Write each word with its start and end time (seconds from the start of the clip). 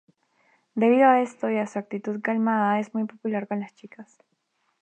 Debido 0.73 1.07
a 1.09 1.21
esto 1.21 1.47
y 1.51 1.57
a 1.59 1.67
su 1.67 1.77
actitud 1.77 2.21
calmada 2.21 2.79
es 2.79 2.91
muy 2.95 3.03
popular 3.05 3.47
con 3.47 3.59
las 3.59 3.75
chicas. 3.75 4.17